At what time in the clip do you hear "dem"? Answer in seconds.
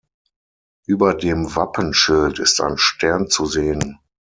1.13-1.55